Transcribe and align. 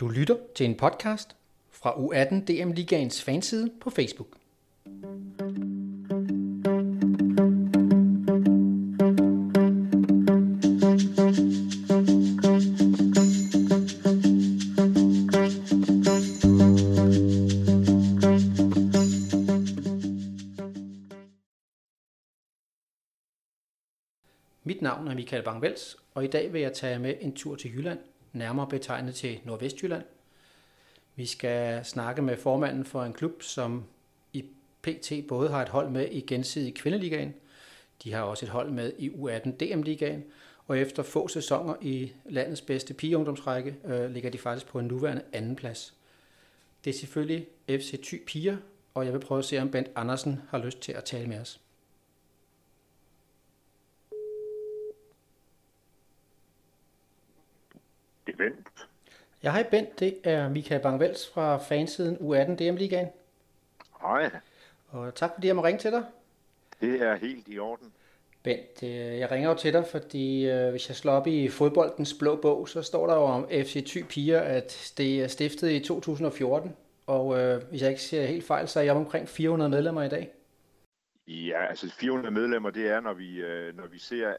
Du 0.00 0.08
lytter 0.08 0.36
til 0.54 0.66
en 0.66 0.76
podcast 0.76 1.36
fra 1.70 1.90
U18 1.90 2.34
DM 2.34 2.70
Ligaens 2.72 3.22
fanside 3.22 3.70
på 3.80 3.90
Facebook. 3.90 4.28
Mit 24.64 24.82
navn 24.82 25.08
er 25.08 25.14
Michael 25.14 25.42
Bangvels, 25.42 25.96
og 26.14 26.24
i 26.24 26.26
dag 26.28 26.52
vil 26.52 26.60
jeg 26.60 26.72
tage 26.72 26.98
med 26.98 27.14
en 27.20 27.32
tur 27.32 27.56
til 27.56 27.70
Jylland, 27.74 27.98
nærmere 28.34 28.66
betegnet 28.66 29.14
til 29.14 29.40
Nordvestjylland. 29.44 30.04
Vi 31.16 31.26
skal 31.26 31.84
snakke 31.84 32.22
med 32.22 32.36
formanden 32.36 32.84
for 32.84 33.04
en 33.04 33.12
klub, 33.12 33.42
som 33.42 33.84
i 34.32 34.44
PT 34.82 35.12
både 35.28 35.50
har 35.50 35.62
et 35.62 35.68
hold 35.68 35.90
med 35.90 36.08
i 36.10 36.20
gensidig 36.20 36.74
kvindeligaen, 36.74 37.34
de 38.04 38.12
har 38.12 38.22
også 38.22 38.46
et 38.46 38.50
hold 38.50 38.70
med 38.70 38.92
i 38.98 39.08
U18 39.10 39.50
DM-ligaen, 39.50 40.24
og 40.66 40.78
efter 40.78 41.02
få 41.02 41.28
sæsoner 41.28 41.74
i 41.80 42.12
landets 42.24 42.60
bedste 42.60 42.94
pigeungdomsrække 42.94 43.76
øh, 43.84 44.10
ligger 44.10 44.30
de 44.30 44.38
faktisk 44.38 44.66
på 44.66 44.78
en 44.78 44.86
nuværende 44.86 45.22
anden 45.32 45.56
plads. 45.56 45.94
Det 46.84 46.90
er 46.90 46.98
selvfølgelig 46.98 47.46
FC 47.68 48.00
Thy 48.02 48.24
Piger, 48.26 48.56
og 48.94 49.04
jeg 49.04 49.12
vil 49.12 49.20
prøve 49.20 49.38
at 49.38 49.44
se, 49.44 49.58
om 49.58 49.70
Bent 49.70 49.90
Andersen 49.96 50.40
har 50.48 50.58
lyst 50.58 50.80
til 50.80 50.92
at 50.92 51.04
tale 51.04 51.28
med 51.28 51.38
os. 51.38 51.60
Det 58.26 58.32
er 58.32 58.36
Bent. 58.36 58.68
Ja, 59.42 59.50
hej 59.52 59.66
Bent, 59.70 60.00
det 60.00 60.16
er 60.24 60.48
Michael 60.48 60.82
Bangvels 60.82 61.30
fra 61.34 61.56
fansiden 61.56 62.16
U18 62.16 62.54
DM 62.54 62.76
Ligaen. 62.76 63.08
Hej, 64.00 64.30
Og 64.88 65.14
tak 65.14 65.30
fordi 65.34 65.46
jeg 65.46 65.56
må 65.56 65.64
ringe 65.64 65.78
til 65.78 65.90
dig. 65.92 66.04
det 66.80 67.02
er 67.02 67.14
helt 67.16 67.48
i 67.48 67.58
orden. 67.58 67.92
Bent, 68.42 68.82
øh, 68.82 68.90
jeg 69.18 69.30
ringer 69.30 69.48
jo 69.50 69.56
til 69.56 69.72
dig, 69.72 69.86
fordi 69.86 70.46
øh, 70.50 70.70
hvis 70.70 70.88
jeg 70.88 70.96
slår 70.96 71.12
op 71.12 71.26
i 71.26 71.48
fodboldens 71.48 72.14
blå 72.18 72.36
bog, 72.36 72.68
så 72.68 72.82
står 72.82 73.06
der 73.06 73.14
jo 73.14 73.22
om 73.22 73.48
FC 73.48 73.84
Thy 73.86 74.02
Piger, 74.08 74.40
at 74.40 74.92
det 74.98 75.22
er 75.22 75.26
stiftet 75.28 75.70
i 75.70 75.80
2014. 75.80 76.76
Og 77.06 77.38
øh, 77.40 77.62
hvis 77.70 77.82
jeg 77.82 77.90
ikke 77.90 78.02
ser 78.02 78.26
helt 78.26 78.44
fejl, 78.46 78.68
så 78.68 78.80
er 78.80 78.84
jeg 78.84 78.94
omkring 78.94 79.28
400 79.28 79.70
medlemmer 79.70 80.02
i 80.02 80.08
dag. 80.08 80.30
Ja, 81.28 81.66
altså 81.66 81.90
400 81.90 82.34
medlemmer, 82.34 82.70
det 82.70 82.88
er, 82.90 83.00
når 83.00 83.12
vi, 83.14 83.40
når 83.74 83.86
vi 83.86 83.98
ser 83.98 84.34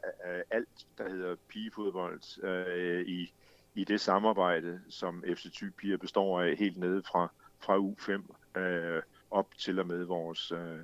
alt, 0.50 0.68
der 0.98 1.08
hedder 1.08 1.36
pigefodbold 1.48 2.44
øh, 2.44 3.06
i, 3.06 3.32
i 3.76 3.84
det 3.84 4.00
samarbejde, 4.00 4.80
som 4.88 5.24
FC 5.36 5.42
Thy 5.58 5.88
består 6.00 6.40
af 6.40 6.56
helt 6.56 6.76
nede 6.76 7.02
fra, 7.02 7.32
fra 7.60 7.78
U5 7.78 8.60
øh, 8.60 9.02
op 9.30 9.46
til 9.58 9.78
og 9.78 9.86
med 9.86 10.04
vores, 10.04 10.52
øh, 10.52 10.78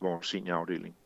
vores 0.00 0.26
seniorafdeling. 0.26 0.96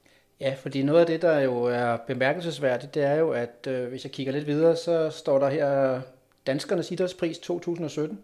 Ja, 0.41 0.55
fordi 0.59 0.83
noget 0.83 1.01
af 1.01 1.07
det, 1.07 1.23
der 1.23 1.41
jo 1.41 1.63
er 1.63 1.97
bemærkelsesværdigt, 1.97 2.95
det 2.95 3.03
er 3.03 3.15
jo, 3.15 3.31
at 3.31 3.67
øh, 3.69 3.89
hvis 3.89 4.05
jeg 4.05 4.13
kigger 4.13 4.33
lidt 4.33 4.47
videre, 4.47 4.77
så 4.77 5.11
står 5.11 5.39
der 5.39 5.49
her 5.49 6.01
Danskernes 6.47 6.91
Idrætspris 6.91 7.39
2017. 7.39 8.23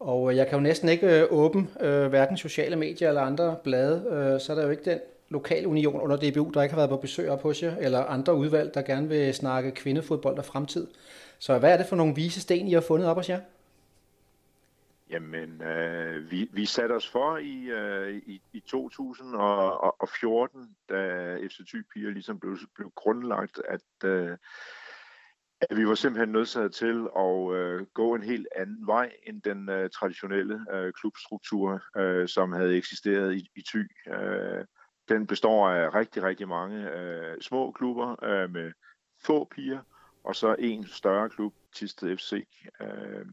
Og 0.00 0.30
øh, 0.30 0.36
jeg 0.36 0.46
kan 0.46 0.58
jo 0.58 0.62
næsten 0.62 0.88
ikke 0.88 1.20
øh, 1.20 1.26
åbne 1.30 1.66
øh, 1.80 2.06
hverken 2.06 2.36
sociale 2.36 2.76
medier 2.76 3.08
eller 3.08 3.22
andre 3.22 3.56
blade, 3.64 4.04
øh, 4.10 4.40
så 4.40 4.52
er 4.52 4.56
der 4.56 4.64
jo 4.64 4.70
ikke 4.70 4.90
den 4.90 5.00
lokal 5.32 5.66
union 5.66 6.00
under 6.00 6.16
DBU, 6.16 6.50
der 6.54 6.62
ikke 6.62 6.74
har 6.74 6.80
været 6.80 6.90
på 6.90 6.96
besøg 6.96 7.30
op 7.30 7.42
hos 7.42 7.62
jer, 7.62 7.76
eller 7.76 8.04
andre 8.04 8.34
udvalg, 8.34 8.74
der 8.74 8.82
gerne 8.82 9.08
vil 9.08 9.34
snakke 9.34 9.70
kvindefodbold 9.70 10.38
og 10.38 10.44
fremtid. 10.44 10.86
Så 11.38 11.58
hvad 11.58 11.72
er 11.72 11.76
det 11.76 11.86
for 11.86 11.96
nogle 11.96 12.14
vise 12.14 12.40
sten, 12.40 12.68
I 12.68 12.72
har 12.72 12.80
fundet 12.80 13.08
op 13.08 13.16
hos 13.16 13.28
jer? 13.28 13.40
Jamen, 15.10 15.62
øh, 15.62 16.30
vi, 16.30 16.48
vi 16.52 16.66
satte 16.66 16.92
os 16.92 17.08
for 17.08 17.36
i, 17.36 17.64
øh, 17.64 18.22
i, 18.26 18.42
i 18.52 18.60
2014, 18.60 20.76
da 20.88 21.36
FC 21.36 21.56
Thy 21.68 21.82
Piger 21.92 22.10
ligesom 22.10 22.40
blev, 22.40 22.58
blev 22.74 22.90
grundlagt, 22.94 23.60
at, 23.68 24.04
øh, 24.04 24.36
at 25.60 25.76
vi 25.76 25.86
var 25.86 25.94
simpelthen 25.94 26.32
nødsaget 26.32 26.74
til 26.74 27.08
at 27.18 27.52
øh, 27.54 27.86
gå 27.94 28.14
en 28.14 28.22
helt 28.22 28.46
anden 28.56 28.86
vej 28.86 29.12
end 29.26 29.42
den 29.42 29.68
øh, 29.68 29.90
traditionelle 29.90 30.66
øh, 30.72 30.92
klubstruktur, 30.92 31.82
øh, 31.96 32.28
som 32.28 32.52
havde 32.52 32.76
eksisteret 32.76 33.34
i, 33.34 33.50
i 33.56 33.62
Thy. 33.62 33.90
Øh, 34.14 34.64
den 35.12 35.26
består 35.26 35.68
af 35.68 35.94
rigtig, 35.94 36.22
rigtig 36.22 36.48
mange 36.48 36.90
øh, 36.90 37.40
små 37.40 37.70
klubber 37.70 38.24
øh, 38.24 38.50
med 38.50 38.72
få 39.24 39.44
piger, 39.44 39.80
og 40.24 40.36
så 40.36 40.56
en 40.58 40.86
større 40.86 41.30
klub, 41.30 41.54
Tisted 41.72 42.16
FC. 42.16 42.46
Øh, 42.80 43.26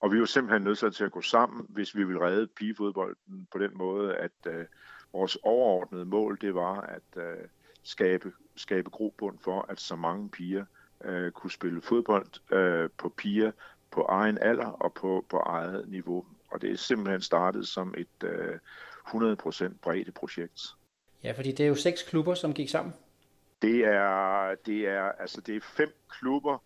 og 0.00 0.12
vi 0.12 0.20
var 0.20 0.26
simpelthen 0.26 0.62
nødt 0.62 0.94
til 0.94 1.04
at 1.04 1.12
gå 1.12 1.20
sammen, 1.20 1.66
hvis 1.68 1.96
vi 1.96 2.04
ville 2.04 2.20
redde 2.20 2.46
pigefodbolden 2.46 3.46
på 3.52 3.58
den 3.58 3.70
måde, 3.74 4.16
at 4.16 4.32
øh, 4.46 4.64
vores 5.12 5.38
overordnede 5.42 6.04
mål, 6.04 6.38
det 6.40 6.54
var 6.54 6.80
at 6.80 7.22
øh, 7.22 7.48
skabe, 7.82 8.32
skabe 8.56 8.90
grobund 8.90 9.38
for, 9.38 9.66
at 9.68 9.80
så 9.80 9.96
mange 9.96 10.30
piger 10.30 10.64
øh, 11.04 11.32
kunne 11.32 11.50
spille 11.50 11.82
fodbold 11.82 12.52
øh, 12.52 12.90
på 12.98 13.08
piger 13.08 13.52
på 13.90 14.02
egen 14.02 14.38
alder 14.38 14.66
og 14.66 14.94
på, 14.94 15.24
på 15.28 15.36
eget 15.36 15.88
niveau. 15.88 16.26
Og 16.50 16.62
det 16.62 16.72
er 16.72 16.76
simpelthen 16.76 17.20
startet 17.20 17.68
som 17.68 17.94
et 17.98 18.24
øh, 18.24 18.58
100% 19.06 19.78
bredt 19.82 20.14
projekt. 20.14 20.60
Ja, 21.24 21.32
fordi 21.32 21.52
det 21.52 21.64
er 21.64 21.68
jo 21.68 21.74
seks 21.74 22.02
klubber, 22.02 22.34
som 22.34 22.54
gik 22.54 22.68
sammen. 22.68 22.94
Det 23.62 23.84
er, 23.84 24.54
det 24.66 24.88
er, 24.88 25.02
altså 25.02 25.40
det 25.40 25.56
er 25.56 25.60
fem 25.76 25.94
klubber, 26.08 26.58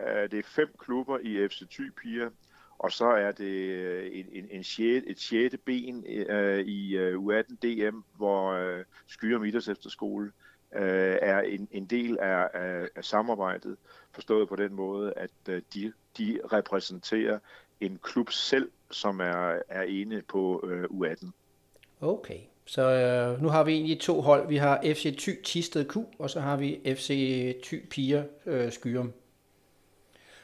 øh, 0.00 0.30
det 0.30 0.38
er 0.38 0.42
fem 0.42 0.74
klubber 0.78 1.18
i 1.18 1.48
FC 1.48 1.68
Thy 1.70 1.90
Piger, 1.90 2.30
og 2.78 2.92
så 2.92 3.06
er 3.06 3.32
det 3.32 3.44
øh, 3.44 4.10
en, 4.12 4.26
en, 4.32 4.48
en 4.50 4.64
sjette, 4.64 5.08
et 5.08 5.20
sjette 5.20 5.56
ben 5.56 6.04
øh, 6.06 6.60
i 6.60 6.96
øh, 6.96 7.18
U18 7.18 7.54
DM, 7.62 7.98
hvor 8.16 8.52
øh, 8.52 8.84
Skyrum 9.06 9.44
Idræts 9.44 9.68
Efterskole 9.68 10.32
øh, 10.74 11.18
er 11.22 11.40
en, 11.40 11.68
en 11.70 11.86
del 11.86 12.18
af, 12.18 12.48
af, 12.54 12.88
af 12.96 13.04
samarbejdet, 13.04 13.76
forstået 14.12 14.48
på 14.48 14.56
den 14.56 14.74
måde, 14.74 15.12
at 15.16 15.30
øh, 15.48 15.62
de, 15.74 15.92
de 16.18 16.40
repræsenterer 16.52 17.38
en 17.80 17.98
klub 18.02 18.30
selv, 18.30 18.70
som 18.90 19.20
er, 19.20 19.62
er 19.68 19.82
inde 19.82 20.22
på 20.22 20.64
øh, 20.68 20.84
U18. 20.84 21.30
Okay, 22.00 22.40
så 22.66 22.82
øh, 22.82 23.42
nu 23.42 23.48
har 23.48 23.64
vi 23.64 23.72
egentlig 23.72 24.00
to 24.00 24.20
hold. 24.20 24.48
Vi 24.48 24.56
har 24.56 24.80
FC 24.84 25.16
Thy 25.18 25.42
Tisted 25.42 25.84
Q, 25.84 25.96
og 26.18 26.30
så 26.30 26.40
har 26.40 26.56
vi 26.56 26.80
FC 26.84 27.08
Thy 27.62 27.86
Piger 27.90 28.22
øh, 28.46 28.72
Skyrum. 28.72 29.12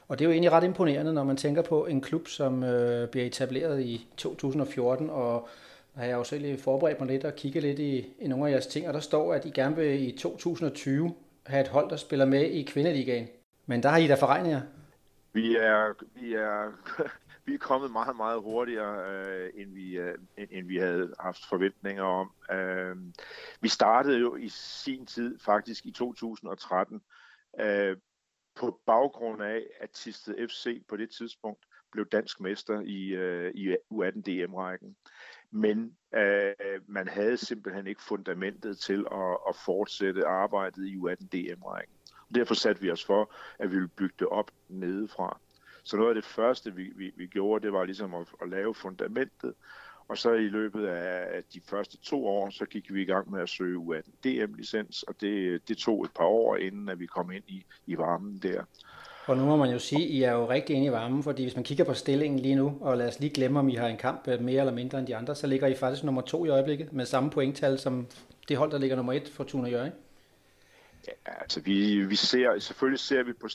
Og 0.09 0.19
det 0.19 0.25
er 0.25 0.29
jo 0.29 0.33
egentlig 0.33 0.53
ret 0.53 0.65
imponerende, 0.65 1.13
når 1.13 1.25
man 1.25 1.37
tænker 1.37 1.63
på 1.63 1.87
en 1.87 2.01
klub, 2.01 2.29
som 2.29 2.65
øh, 2.65 3.09
bliver 3.09 3.27
etableret 3.27 3.81
i 3.81 4.07
2014, 4.17 5.11
og 5.11 5.49
der 5.95 6.01
har 6.01 6.07
jeg 6.07 6.15
jo 6.15 6.25
selv 6.25 6.59
forberedt 6.59 7.01
mig 7.01 7.09
lidt 7.09 7.25
og 7.25 7.35
kigget 7.35 7.63
lidt 7.63 7.79
i, 7.79 8.07
i 8.21 8.29
nogle 8.29 8.47
af 8.47 8.53
jeres 8.53 8.67
ting, 8.67 8.89
og 8.89 8.95
der 8.95 9.01
står, 9.01 9.35
at 9.35 9.45
I 9.45 9.51
gerne 9.51 9.77
vil 9.77 10.09
i 10.09 10.13
2020 10.13 11.15
have 11.47 11.61
et 11.61 11.69
hold, 11.69 11.91
der 11.91 11.97
spiller 11.97 12.25
med 12.25 12.43
i 12.43 12.63
kvindeligaen. 12.63 13.29
Men 13.67 13.83
der 13.83 13.89
har 13.89 13.99
I 13.99 14.07
da 14.07 14.15
forregnet 14.15 14.51
jer. 14.51 14.61
Vi 15.33 15.57
er, 15.57 16.05
vi 16.21 16.35
er, 16.35 16.73
vi 17.45 17.55
er 17.55 17.59
kommet 17.59 17.91
meget, 17.91 18.17
meget 18.17 18.43
hurtigere, 18.43 19.11
øh, 19.11 19.51
end, 19.55 19.75
vi, 19.75 19.99
øh, 19.99 20.19
end, 20.37 20.67
vi 20.67 20.77
havde 20.77 21.15
haft 21.21 21.47
forventninger 21.49 22.03
om. 22.03 22.31
Øh, 22.51 22.97
vi 23.61 23.69
startede 23.69 24.19
jo 24.19 24.37
i 24.37 24.49
sin 24.49 25.07
tid, 25.07 25.39
faktisk 25.39 25.87
i 25.87 25.91
2013, 25.91 27.03
øh, 27.61 27.97
på 28.55 28.81
baggrund 28.87 29.43
af, 29.43 29.63
at 29.81 29.91
Tisted 29.91 30.49
FC 30.49 30.83
på 30.89 30.97
det 30.97 31.11
tidspunkt 31.11 31.65
blev 31.93 32.07
dansk 32.07 32.41
mester 32.41 32.81
i, 32.81 33.09
øh, 33.09 33.53
i 33.55 33.73
U18 33.73 34.21
DM-rækken. 34.21 34.97
Men 35.51 35.97
øh, 36.15 36.55
man 36.87 37.09
havde 37.09 37.37
simpelthen 37.37 37.87
ikke 37.87 38.03
fundamentet 38.03 38.79
til 38.79 39.07
at, 39.13 39.39
at 39.49 39.57
fortsætte 39.65 40.27
arbejdet 40.27 40.87
i 40.87 40.97
U18 40.97 41.27
DM-rækken. 41.27 41.95
Derfor 42.35 42.55
satte 42.55 42.83
vi 42.83 42.91
os 42.91 43.05
for, 43.05 43.35
at 43.59 43.71
vi 43.71 43.75
ville 43.75 43.89
bygge 43.89 44.15
det 44.19 44.27
op 44.27 44.51
nedefra. 44.69 45.41
Så 45.85 45.97
noget 45.97 46.09
af 46.09 46.15
det 46.15 46.25
første, 46.25 46.75
vi, 46.75 46.93
vi, 46.97 47.13
vi 47.17 47.27
gjorde, 47.27 47.65
det 47.65 47.73
var 47.73 47.85
ligesom 47.85 48.15
at, 48.15 48.27
at 48.43 48.49
lave 48.49 48.75
fundamentet, 48.75 49.55
og 50.09 50.19
så 50.19 50.33
i 50.33 50.49
løbet 50.49 50.87
af 50.87 51.43
de 51.55 51.61
første 51.71 51.99
to 51.99 52.27
år, 52.27 52.51
så 52.51 52.65
gik 52.67 52.95
vi 52.95 53.03
i 53.03 53.05
gang 53.05 53.31
med 53.31 53.41
at 53.41 53.49
søge 53.49 53.79
U18 53.79 54.11
DM-licens, 54.25 55.03
og 55.03 55.15
det, 55.21 55.69
det 55.69 55.77
tog 55.77 56.05
et 56.05 56.11
par 56.17 56.25
år, 56.25 56.57
inden 56.57 56.89
at 56.89 57.01
vi 57.01 57.07
kom 57.07 57.31
ind 57.31 57.45
i, 57.49 57.65
i 57.87 57.99
varmen 57.99 58.39
der. 58.43 58.63
Og 59.27 59.37
nu 59.37 59.45
må 59.45 59.57
man 59.57 59.71
jo 59.71 59.79
sige, 59.79 60.05
at 60.05 60.11
I 60.11 60.23
er 60.23 60.33
jo 60.33 60.49
rigtig 60.49 60.77
inde 60.77 60.87
i 60.87 60.93
varmen, 60.93 61.23
fordi 61.23 61.43
hvis 61.43 61.55
man 61.55 61.65
kigger 61.65 61.85
på 61.85 61.95
stillingen 61.95 62.39
lige 62.41 62.55
nu, 62.55 62.79
og 62.81 62.97
lad 62.97 63.09
os 63.09 63.21
lige 63.21 63.35
glemme, 63.35 63.59
om 63.59 63.69
I 63.69 63.75
har 63.75 63.89
en 63.89 63.97
kamp 63.97 64.29
øh, 64.29 64.41
mere 64.41 64.61
eller 64.61 64.73
mindre 64.73 64.99
end 64.99 65.07
de 65.07 65.17
andre, 65.17 65.35
så 65.35 65.47
ligger 65.47 65.67
I 65.67 65.75
faktisk 65.75 66.05
nummer 66.05 66.23
to 66.23 66.45
i 66.45 66.49
øjeblikket, 66.49 66.93
med 66.93 67.07
samme 67.07 67.31
pointtal 67.31 67.79
som 67.79 68.07
det 68.49 68.57
hold, 68.57 68.71
der 68.71 68.79
ligger 68.79 68.97
nummer 68.97 69.13
et 69.13 69.29
for 69.29 69.45
Tuna 69.45 69.69
Jørgen. 69.69 69.93
Ja, 71.09 71.13
altså 71.27 71.61
vi, 71.61 72.05
vi 72.05 72.17
ser, 72.17 72.59
selvfølgelig 72.59 73.01
ser 73.01 73.23
vi 73.23 73.33
på, 73.33 73.49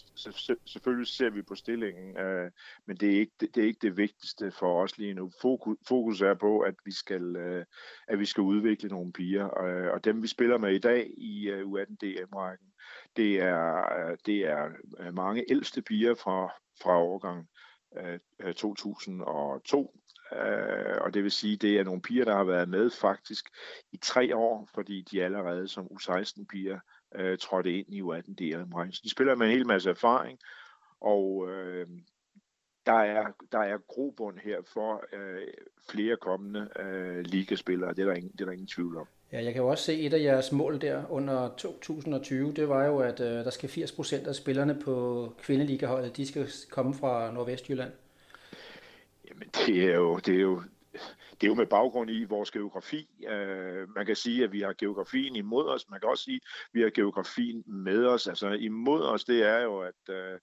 selvfølgelig 0.66 1.08
ser 1.08 1.30
vi 1.30 1.42
på 1.42 1.56
stillingen, 1.56 2.18
øh, 2.18 2.52
men 2.86 2.98
det 2.98 3.16
er, 3.16 3.20
ikke, 3.20 3.32
det, 3.40 3.56
det 3.56 3.64
er 3.64 3.68
ikke 3.68 3.88
det 3.88 3.98
vigtigste 3.98 4.52
for 4.52 4.84
os 4.84 4.98
lige 4.98 5.14
nu. 5.14 5.32
Fokus, 5.42 5.78
fokus 5.88 6.22
er 6.22 6.34
på, 6.34 6.60
at 6.60 6.76
vi 6.86 6.92
skal, 6.92 7.36
øh, 7.36 7.66
at 8.08 8.20
vi 8.20 8.26
skal 8.26 8.42
udvikle 8.42 8.90
nogle 8.90 9.14
piger, 9.14 9.46
og, 9.46 9.92
og 9.92 10.04
dem 10.04 10.24
vi 10.24 10.28
spiller 10.28 10.58
med 10.58 10.76
i 10.76 10.80
dag 10.80 11.14
i 11.18 11.50
øh, 11.50 11.66
U18 11.66 11.96
DM-rækken, 11.96 12.68
det 13.18 13.42
er, 13.42 14.16
det 14.26 14.46
er 14.46 14.70
øh, 15.00 15.14
mange 15.14 15.46
ældste 15.50 15.82
piger 15.82 16.16
fra, 16.16 16.54
fra 16.82 16.98
årgang 16.98 17.48
øh, 17.98 18.54
2002. 18.54 20.00
Øh, 20.34 20.98
og 21.02 21.14
det 21.14 21.24
vil 21.24 21.32
sige, 21.32 21.58
det 21.58 21.80
er 21.80 21.84
nogle 21.84 22.02
piger, 22.02 22.26
der 22.26 22.36
har 22.36 22.44
været 22.44 22.70
med 22.70 22.90
faktisk 22.90 23.46
i 23.92 23.98
tre 23.98 24.36
år, 24.36 24.70
fordi 24.74 25.02
de 25.02 25.24
allerede 25.24 25.68
som 25.68 25.86
U16-piger 25.86 26.80
øh, 27.16 27.38
trådte 27.38 27.78
ind 27.80 27.88
i 27.90 28.02
U18-delen. 28.02 28.92
Så 28.92 29.02
de 29.04 29.10
spiller 29.10 29.36
med 29.36 29.48
en 29.48 29.54
hel 29.54 29.68
masse 29.68 29.90
erfaring, 29.90 30.40
og 31.02 31.50
øh, 31.50 31.88
der 32.86 33.00
er, 33.00 33.26
der 33.52 33.60
er 33.60 33.78
grobund 33.88 34.38
her 34.44 34.58
for 34.74 35.04
øh, 35.14 35.48
flere 35.90 36.16
kommende 36.18 36.70
øh, 36.80 37.20
ligaspillere. 37.20 37.94
Det 37.94 38.00
er, 38.00 38.06
der 38.06 38.14
ingen, 38.14 38.32
det 38.32 38.42
er 38.42 38.46
der 38.46 38.52
ingen 38.52 38.68
tvivl 38.68 38.98
om. 38.98 39.08
Ja, 39.32 39.44
jeg 39.44 39.54
kan 39.54 39.62
jo 39.62 39.68
også 39.68 39.84
se 39.84 40.00
et 40.00 40.14
af 40.14 40.20
jeres 40.20 40.52
mål 40.52 40.82
der 40.82 41.12
under 41.12 41.50
2020, 41.58 42.54
det 42.54 42.70
var 42.70 42.86
jo, 42.86 43.00
at 43.00 43.20
øh, 43.20 43.28
der 43.28 43.50
skal 43.50 43.70
80 43.70 43.92
procent 43.92 44.28
af 44.28 44.36
spillerne 44.36 44.80
på 44.84 45.34
kvindeligaholdet, 45.42 46.18
de 46.18 46.28
skal 46.28 46.48
komme 46.72 46.94
fra 46.94 47.32
Nordvestjylland. 47.32 47.92
Jamen, 49.30 49.50
det 49.66 49.84
er 49.84 49.96
jo, 49.96 50.18
det 50.18 50.36
er 50.36 50.42
jo, 50.42 50.62
det 51.42 51.48
er 51.48 51.52
jo 51.52 51.56
med 51.56 51.66
baggrund 51.66 52.10
i 52.10 52.24
vores 52.24 52.52
geografi. 52.52 53.26
Øh, 53.28 53.90
man 53.96 54.06
kan 54.06 54.16
sige, 54.16 54.44
at 54.44 54.52
vi 54.52 54.62
har 54.62 54.74
geografien 54.74 55.36
imod 55.36 55.68
os. 55.70 55.90
Man 55.90 56.00
kan 56.00 56.10
også 56.10 56.24
sige, 56.24 56.36
at 56.36 56.70
vi 56.74 56.82
har 56.82 56.90
geografien 56.90 57.64
med 57.68 58.06
os. 58.06 58.28
Altså 58.28 58.50
imod 58.50 59.02
os, 59.02 59.24
det 59.24 59.44
er 59.44 59.60
jo, 59.60 59.80
at, 59.80 60.10
øh, 60.10 60.40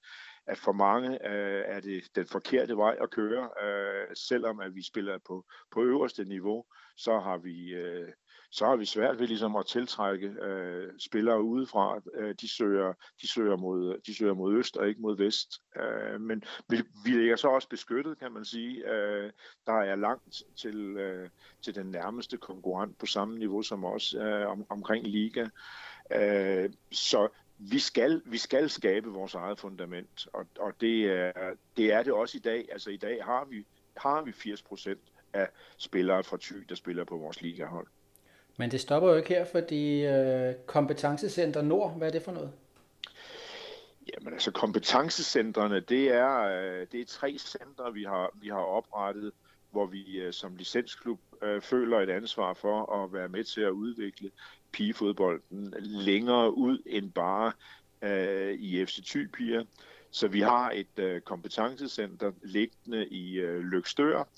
at 0.47 0.59
for 0.59 0.73
mange 0.73 1.29
øh, 1.29 1.63
er 1.67 1.81
det 1.81 2.05
den 2.15 2.27
forkerte 2.27 2.77
vej 2.77 2.97
at 3.01 3.11
køre. 3.11 3.51
Øh, 3.63 4.17
selvom 4.17 4.61
at 4.61 4.75
vi 4.75 4.83
spiller 4.83 5.19
på, 5.27 5.45
på 5.71 5.83
øverste 5.83 6.25
niveau, 6.25 6.65
så 6.97 7.19
har 7.19 7.39
vi 7.39 7.75
øh, 7.75 8.09
så 8.55 8.67
har 8.67 8.77
vi 8.77 8.85
svært 8.85 9.19
ved 9.19 9.27
ligesom 9.27 9.57
at 9.57 9.67
tiltrække 9.67 10.27
øh, 10.27 10.93
spillere 10.99 11.43
udefra. 11.43 12.01
Øh, 12.15 12.35
de, 12.41 12.49
søger, 12.49 12.93
de, 13.23 13.29
søger 13.29 13.57
mod, 13.57 14.01
de 14.07 14.15
søger 14.15 14.35
mod 14.35 14.55
øst 14.55 14.77
og 14.77 14.89
ikke 14.89 15.01
mod 15.01 15.17
vest. 15.17 15.63
Øh, 15.77 16.21
men 16.21 16.45
vi, 16.69 16.77
vi 17.05 17.11
ligger 17.11 17.37
så 17.37 17.49
også 17.49 17.69
beskyttet, 17.69 18.19
kan 18.19 18.33
man 18.33 18.45
sige. 18.45 18.91
Øh, 18.93 19.31
der 19.67 19.73
er 19.73 19.97
langt 19.97 20.43
til, 20.57 20.77
øh, 20.97 21.29
til 21.63 21.75
den 21.75 21.87
nærmeste 21.87 22.37
konkurrent 22.37 22.99
på 22.99 23.07
samme 23.07 23.39
niveau 23.39 23.63
som 23.63 23.85
os 23.85 24.15
øh, 24.15 24.47
om, 24.47 24.67
omkring 24.69 25.07
liga. 25.07 25.47
Øh, 26.13 26.71
så 26.93 27.29
vi 27.59 27.79
skal, 27.79 28.23
vi 28.25 28.39
skal 28.39 28.71
skabe 28.71 29.11
vores 29.11 29.35
eget 29.35 29.61
fundament, 29.61 30.29
og, 30.33 30.47
og 30.59 30.73
det, 30.81 31.05
er, 31.05 31.33
det 31.77 31.93
er 31.93 32.03
det 32.03 32.13
også 32.13 32.39
i 32.39 32.41
dag. 32.41 32.69
Altså 32.73 32.91
i 32.91 32.97
dag 32.97 33.25
har 33.25 33.45
vi, 33.45 33.67
har 33.97 34.23
vi 34.23 34.33
80 34.33 34.63
procent 34.63 35.01
af 35.33 35.49
spillere 35.77 36.25
fra 36.25 36.39
Thy, 36.41 36.57
der 36.69 36.75
spiller 36.75 37.05
på 37.05 37.17
vores 37.17 37.43
ligahold. 37.43 37.87
Men 38.57 38.71
det 38.71 38.81
stopper 38.81 39.11
jo 39.11 39.17
ikke 39.17 39.29
her, 39.29 39.45
fordi 39.45 40.07
øh, 40.07 40.55
Kompetencecenter 40.67 41.63
Nord, 41.63 41.99
hvad 41.99 42.09
er 42.09 42.13
det 42.13 42.23
for 42.23 42.33
noget? 42.33 42.53
Jamen 44.13 44.33
altså 44.33 44.51
kompetencecentrene, 44.51 45.81
det 45.81 46.09
er, 46.09 46.41
øh, 46.41 46.87
det 46.93 47.01
er 47.01 47.05
tre 47.05 47.37
centre, 47.39 47.93
vi 47.93 48.05
har, 48.05 48.31
vi 48.35 48.49
har 48.49 48.59
oprettet, 48.59 49.33
hvor 49.71 49.87
vi 49.87 50.19
øh, 50.19 50.33
som 50.33 50.57
licensklub 50.57 51.21
øh, 51.43 51.61
føler 51.61 52.01
et 52.01 52.11
ansvar 52.11 52.55
for 52.55 53.05
at 53.05 53.13
være 53.13 53.29
med 53.29 53.45
til 53.45 53.61
at 53.61 53.71
udvikle 53.71 54.31
pigefodbolden 54.73 55.75
længere 55.81 56.57
ud 56.57 56.79
end 56.87 57.13
bare 57.13 57.53
øh, 58.03 58.53
i 58.53 58.87
FC 58.87 58.99
Thy-piger. 59.05 59.65
Så 60.11 60.29
vi 60.29 60.41
har 60.41 60.71
et 60.71 60.99
øh, 60.99 61.21
kompetencecenter 61.21 62.33
liggende 62.43 63.07
i 63.07 63.35
øh, 63.35 63.61
Lykstør, 63.61 64.29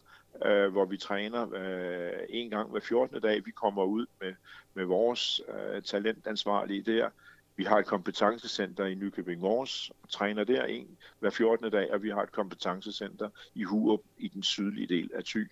øh, 0.44 0.72
hvor 0.72 0.84
vi 0.84 0.96
træner 0.96 1.54
øh, 1.54 2.26
en 2.28 2.50
gang 2.50 2.70
hver 2.70 2.80
14. 2.80 3.20
dag. 3.20 3.46
Vi 3.46 3.50
kommer 3.50 3.84
ud 3.84 4.06
med, 4.20 4.34
med 4.74 4.84
vores 4.84 5.40
øh, 5.48 5.82
talentansvarlige 5.82 6.82
der. 6.82 7.10
Vi 7.56 7.64
har 7.64 7.78
et 7.78 7.86
kompetencecenter 7.86 8.84
i 8.84 8.94
Nykøbing 8.94 9.40
Mors 9.40 9.90
og 10.02 10.08
træner 10.08 10.44
der 10.44 10.64
en 10.64 10.98
hver 11.18 11.30
14. 11.30 11.70
dag, 11.70 11.92
og 11.92 12.02
vi 12.02 12.10
har 12.10 12.22
et 12.22 12.32
kompetencecenter 12.32 13.30
i 13.54 13.62
Hurup 13.62 14.00
i 14.18 14.28
den 14.28 14.42
sydlige 14.42 14.86
del 14.86 15.10
af 15.14 15.24
Thy. 15.24 15.50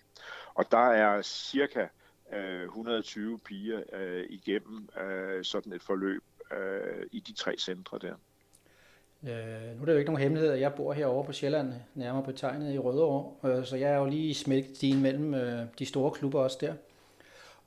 Og 0.53 0.71
der 0.71 0.87
er 0.87 1.21
cirka 1.21 1.87
øh, 2.33 2.63
120 2.63 3.39
piger 3.39 3.83
øh, 3.93 4.25
igennem 4.29 4.89
øh, 5.01 5.43
sådan 5.43 5.73
et 5.73 5.83
forløb 5.83 6.23
øh, 6.51 7.07
i 7.11 7.19
de 7.19 7.33
tre 7.33 7.55
centre 7.57 7.99
der. 7.99 8.15
Øh, 9.27 9.75
nu 9.75 9.81
er 9.81 9.85
det 9.85 9.93
jo 9.93 9.97
ikke 9.97 10.11
nogen 10.11 10.21
hemmelighed, 10.21 10.51
at 10.51 10.59
jeg 10.59 10.73
bor 10.73 10.93
herovre 10.93 11.25
på 11.25 11.33
Sjælland, 11.33 11.73
nærmere 11.95 12.23
betegnet 12.23 12.73
i 12.73 12.77
Rødovre, 12.77 13.49
øh, 13.49 13.65
så 13.65 13.75
jeg 13.75 13.91
er 13.91 13.97
jo 13.97 14.05
lige 14.05 14.57
i 14.57 14.61
din 14.81 15.01
mellem 15.01 15.33
øh, 15.33 15.65
de 15.79 15.85
store 15.85 16.11
klubber 16.11 16.39
også 16.39 16.57
der. 16.61 16.73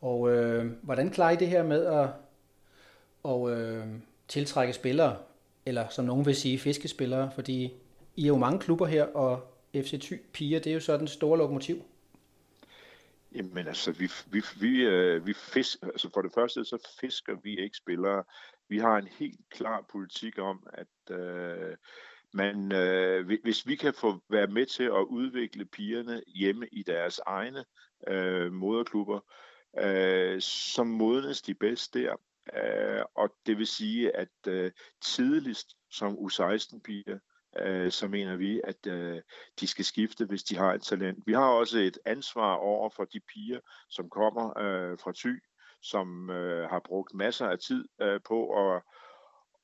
Og 0.00 0.30
øh, 0.32 0.72
hvordan 0.82 1.10
klarer 1.10 1.30
I 1.30 1.36
det 1.36 1.48
her 1.48 1.62
med 1.62 1.86
at 1.86 2.08
og, 3.22 3.50
øh, 3.50 3.86
tiltrække 4.28 4.72
spillere, 4.72 5.16
eller 5.66 5.88
som 5.88 6.04
nogen 6.04 6.26
vil 6.26 6.36
sige 6.36 6.58
fiskespillere, 6.58 7.30
fordi 7.34 7.72
I 8.16 8.22
er 8.22 8.28
jo 8.28 8.36
mange 8.36 8.58
klubber 8.58 8.86
her, 8.86 9.04
og 9.04 9.54
FC 9.74 10.00
Thy 10.00 10.22
Piger, 10.32 10.60
det 10.60 10.70
er 10.70 10.74
jo 10.74 10.80
så 10.80 10.96
den 10.96 11.08
store 11.08 11.38
lokomotiv. 11.38 11.82
Jamen 13.34 13.68
altså, 13.68 13.92
vi, 13.92 14.10
vi, 14.30 14.42
vi, 14.60 14.82
øh, 14.82 15.26
vi 15.26 15.34
fisk, 15.34 15.82
altså 15.82 16.10
for 16.14 16.22
det 16.22 16.32
første, 16.34 16.64
så 16.64 16.88
fisker 17.00 17.36
vi 17.42 17.58
ikke 17.58 17.76
spillere. 17.76 18.24
Vi 18.68 18.78
har 18.78 18.96
en 18.96 19.06
helt 19.06 19.40
klar 19.50 19.84
politik 19.92 20.38
om, 20.38 20.66
at 20.72 21.16
øh, 21.16 21.76
man, 22.34 22.72
øh, 22.72 23.26
hvis 23.42 23.66
vi 23.66 23.76
kan 23.76 23.94
få 23.94 24.20
være 24.30 24.46
med 24.46 24.66
til 24.66 24.84
at 24.84 25.06
udvikle 25.08 25.64
pigerne 25.64 26.22
hjemme 26.26 26.68
i 26.72 26.82
deres 26.82 27.20
egne 27.26 27.64
øh, 28.08 28.52
moderklubber, 28.52 29.20
øh, 29.78 30.40
så 30.40 30.84
modnes 30.84 31.42
de 31.42 31.54
bedst 31.54 31.94
der. 31.94 32.16
Øh, 32.56 33.04
og 33.14 33.34
det 33.46 33.58
vil 33.58 33.66
sige, 33.66 34.16
at 34.16 34.28
øh, 34.48 34.72
tidligst 35.02 35.74
som 35.90 36.12
U16-piger, 36.12 37.18
øh, 37.60 37.90
så 37.90 38.08
mener 38.08 38.36
vi, 38.36 38.60
at 38.64 38.86
øh, 38.86 39.22
de 39.60 39.66
skal 39.66 39.84
skifte, 39.84 40.24
hvis 40.24 40.42
de 40.42 40.56
har 40.56 40.74
et 40.74 40.82
talent. 40.82 41.26
Vi 41.26 41.32
har 41.32 41.48
også 41.48 41.78
et 41.78 41.98
ansvar 42.06 42.54
over 42.54 42.90
for 42.90 43.04
de 43.04 43.20
piger, 43.20 43.60
som 43.88 44.10
kommer 44.10 44.58
øh, 44.58 44.98
fra 44.98 45.12
Thy, 45.16 45.42
som 45.82 46.30
øh, 46.30 46.70
har 46.70 46.80
brugt 46.84 47.14
masser 47.14 47.46
af 47.46 47.58
tid 47.58 47.88
øh, 48.02 48.20
på 48.24 48.66
at, 48.66 48.82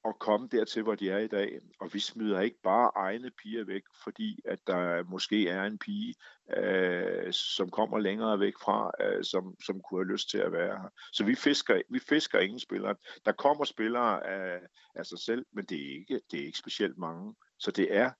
at 0.04 0.18
komme 0.18 0.48
dertil, 0.48 0.82
hvor 0.82 0.94
de 0.94 1.10
er 1.10 1.18
i 1.18 1.26
dag. 1.26 1.60
Og 1.80 1.94
vi 1.94 2.00
smider 2.00 2.40
ikke 2.40 2.60
bare 2.62 2.90
egne 2.94 3.30
piger 3.30 3.64
væk, 3.64 3.82
fordi 4.04 4.40
at 4.44 4.58
der 4.66 5.02
måske 5.02 5.48
er 5.48 5.64
en 5.64 5.78
pige, 5.78 6.14
øh, 6.56 7.32
som 7.32 7.70
kommer 7.70 7.98
længere 7.98 8.40
væk 8.40 8.54
fra, 8.62 8.90
øh, 9.00 9.24
som, 9.24 9.54
som 9.64 9.80
kunne 9.80 10.04
have 10.04 10.12
lyst 10.12 10.30
til 10.30 10.38
at 10.38 10.52
være 10.52 10.80
her. 10.82 10.88
Så 11.12 11.24
vi 11.24 11.34
fisker, 11.34 11.82
vi 11.90 11.98
fisker 11.98 12.38
ingen 12.38 12.60
spillere. 12.60 12.94
Der 13.24 13.32
kommer 13.32 13.64
spillere 13.64 14.26
af, 14.26 14.60
af 14.94 15.06
sig 15.06 15.18
selv, 15.18 15.46
men 15.52 15.64
det 15.64 15.78
er, 15.80 15.98
ikke, 15.98 16.20
det 16.30 16.40
er 16.40 16.46
ikke 16.46 16.58
specielt 16.58 16.98
mange. 16.98 17.34
Så 17.58 17.70
det 17.70 17.96
er 17.96 18.10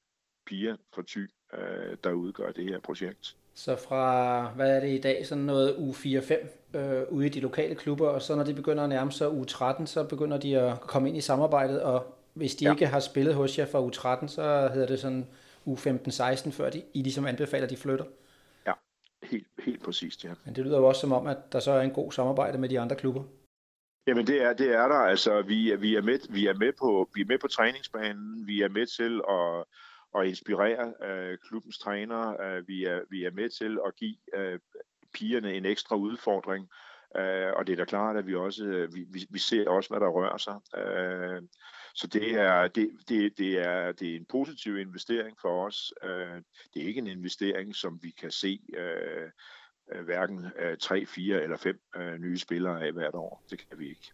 piger 0.47 0.77
fra 0.95 1.03
Thy, 1.09 1.31
øh, 1.55 1.97
der 2.05 2.13
udgør 2.13 2.53
det 2.53 2.65
her 2.65 2.81
projekt. 2.81 3.37
Så 3.55 3.77
fra, 3.77 4.49
hvad 4.49 4.77
er 4.77 4.81
det 4.81 4.89
i 4.89 5.01
dag, 5.01 5.27
sådan 5.27 5.45
noget 5.45 5.77
u 5.79 5.93
4-5 5.93 6.79
øh, 6.79 7.03
ude 7.09 7.27
i 7.27 7.29
de 7.29 7.41
lokale 7.41 7.75
klubber, 7.75 8.09
og 8.09 8.23
så 8.23 8.37
når 8.37 8.45
de 8.45 8.55
begynder 8.55 8.83
at 8.83 8.89
nærme 8.89 9.13
sig 9.13 9.31
u 9.31 9.45
13, 9.45 9.87
så 9.87 10.05
begynder 10.05 10.39
de 10.39 10.59
at 10.59 10.81
komme 10.81 11.09
ind 11.09 11.17
i 11.17 11.21
samarbejdet, 11.21 11.83
og 11.83 12.15
hvis 12.35 12.55
de 12.55 12.65
ja. 12.65 12.71
ikke 12.71 12.87
har 12.87 13.01
spillet 13.01 13.35
hos 13.35 13.59
jer 13.59 13.67
fra 13.67 13.81
u 13.81 13.91
13, 13.91 14.29
så 14.29 14.71
hedder 14.73 14.87
det 14.87 15.01
sådan 15.01 15.27
u 15.65 15.75
15-16, 15.75 16.51
før 16.51 16.71
de, 16.71 16.83
I 16.95 17.03
ligesom 17.03 17.27
anbefaler, 17.27 17.65
at 17.65 17.71
de 17.71 17.77
flytter. 17.77 18.05
Ja, 18.67 18.73
helt, 19.23 19.47
helt 19.65 19.83
præcist, 19.85 20.25
ja. 20.25 20.31
Men 20.45 20.55
det 20.55 20.65
lyder 20.65 20.79
jo 20.79 20.85
også 20.85 21.01
som 21.01 21.13
om, 21.13 21.27
at 21.27 21.53
der 21.53 21.61
så 21.61 21.71
er 21.71 21.81
en 21.81 21.91
god 21.91 22.13
samarbejde 22.13 22.59
med 22.59 22.69
de 22.69 22.81
andre 22.81 22.97
klubber. 22.97 23.23
Jamen 24.07 24.27
det 24.27 24.43
er, 24.43 24.53
det 24.53 24.75
er 24.75 24.89
der. 24.89 24.95
Altså, 24.95 25.43
vi, 25.43 25.77
vi, 25.77 25.95
er 25.95 26.03
med, 26.03 26.19
vi, 26.31 26.47
er 26.47 26.55
med 26.55 26.73
på, 26.79 27.09
vi 27.15 27.21
er 27.21 27.27
med 27.27 27.39
på 27.39 27.49
træningsbanen. 27.49 28.47
Vi 28.47 28.63
er 28.63 28.69
med 28.69 28.87
til 28.87 29.21
at, 29.29 29.65
at 30.19 30.27
inspirere 30.27 30.95
øh, 31.03 31.39
klubbens 31.49 31.79
trænere. 31.79 32.37
Øh, 32.47 32.69
vi, 32.69 32.85
er, 32.85 33.01
vi 33.11 33.25
er 33.25 33.31
med 33.31 33.49
til 33.49 33.79
at 33.87 33.97
give 33.97 34.17
øh, 34.35 34.59
pigerne 35.15 35.55
en 35.55 35.65
ekstra 35.65 35.97
udfordring. 35.97 36.69
Øh, 37.17 37.53
og 37.57 37.67
det 37.67 37.73
er 37.73 37.77
da 37.77 37.85
klart, 37.85 38.17
at 38.17 38.27
vi 38.27 38.35
også 38.35 38.65
øh, 38.65 38.95
vi, 38.95 39.27
vi 39.31 39.39
ser 39.39 39.69
også, 39.69 39.91
hvad 39.91 40.01
der 40.01 40.09
rører 40.09 40.37
sig. 40.37 40.81
Øh, 40.81 41.43
så 41.95 42.07
det 42.07 42.35
er, 42.35 42.69
det, 42.69 42.91
det, 43.09 43.39
det, 43.39 43.59
er, 43.59 43.93
det 43.93 44.13
er 44.13 44.17
en 44.17 44.27
positiv 44.27 44.79
investering 44.79 45.37
for 45.41 45.67
os. 45.67 45.93
Øh, 46.03 46.43
det 46.75 46.83
er 46.83 46.87
ikke 46.87 46.99
en 46.99 47.07
investering, 47.07 47.77
som 47.77 47.99
vi 48.03 48.11
kan 48.11 48.31
se 48.31 48.61
øh, 48.77 49.31
øh 49.93 50.05
hverken 50.05 50.47
øh, 50.59 50.77
3, 50.79 51.07
4 51.07 51.43
eller 51.43 51.57
5 51.57 51.81
øh, 51.97 52.19
nye 52.19 52.39
spillere 52.39 52.87
af 52.87 52.93
hvert 52.93 53.15
år. 53.15 53.45
Det 53.51 53.69
kan 53.69 53.79
vi 53.79 53.89
ikke. 53.89 54.13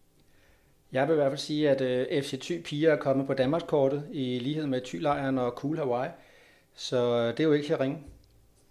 Jeg 0.93 1.09
vil 1.09 1.13
i 1.13 1.17
hvert 1.17 1.31
fald 1.31 1.39
sige, 1.39 1.71
at 1.71 1.81
øh, 1.81 2.23
FC 2.23 2.41
Thy 2.41 2.63
Piger 2.63 2.93
er 2.93 2.97
kommet 2.97 3.27
på 3.27 3.35
Danmarkskortet 3.35 4.09
i 4.13 4.39
lighed 4.39 4.67
med 4.67 4.81
Thylejren 4.81 5.39
og 5.39 5.53
Cool 5.53 5.77
Hawaii. 5.77 6.11
Så 6.75 6.97
øh, 6.97 7.29
det 7.29 7.41
er 7.41 7.45
jo 7.45 7.53
ikke 7.53 7.69
så 7.69 7.77
ringe. 7.81 8.05